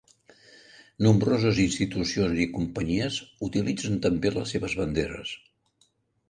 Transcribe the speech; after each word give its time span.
Nombroses 1.07 1.59
institucions 1.63 2.39
i 2.45 2.47
companyies 2.55 3.19
utilitzen 3.49 4.01
també 4.07 4.33
les 4.39 4.55
seves 4.57 4.77
banderes. 4.81 5.37